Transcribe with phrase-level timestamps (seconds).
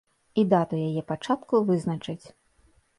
[0.41, 2.21] І дату яе пачатку вызначаць.